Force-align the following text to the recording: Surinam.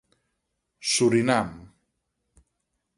Surinam. 0.93 1.49